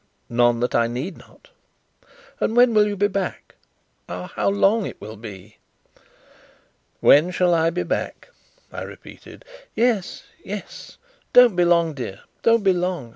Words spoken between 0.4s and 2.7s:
that I need not." "And